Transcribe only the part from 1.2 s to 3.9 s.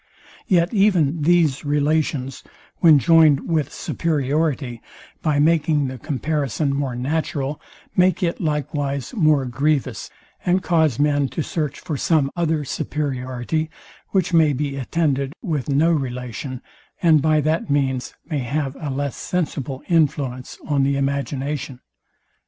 these relations, when joined with